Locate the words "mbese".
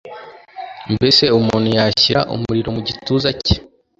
0.95-1.23